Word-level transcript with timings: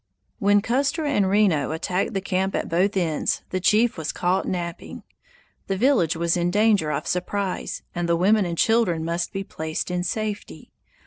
When 0.39 0.63
Custer 0.63 1.05
and 1.05 1.29
Reno 1.29 1.69
attacked 1.73 2.15
the 2.15 2.21
camp 2.21 2.55
at 2.55 2.67
both 2.67 2.97
ends, 2.97 3.43
the 3.51 3.59
chief 3.59 3.99
was 3.99 4.11
caught 4.11 4.47
napping. 4.47 5.03
The 5.67 5.77
village 5.77 6.15
was 6.15 6.35
in 6.35 6.49
danger 6.49 6.91
of 6.91 7.05
surprise, 7.05 7.83
and 7.93 8.09
the 8.09 8.15
women 8.17 8.43
and 8.45 8.57
children 8.57 9.05
must 9.05 9.31
be 9.31 9.43
placed 9.43 9.91
in 9.91 10.03
safety. 10.03 10.71